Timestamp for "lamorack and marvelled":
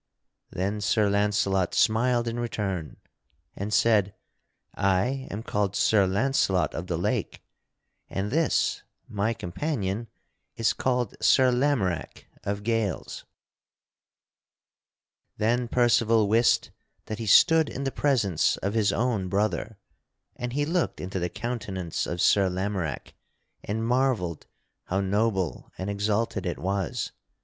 22.49-24.47